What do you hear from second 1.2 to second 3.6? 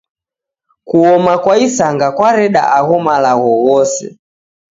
kwa Isanga kwareda agho malagho